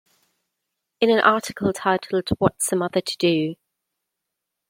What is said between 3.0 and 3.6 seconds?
to Do?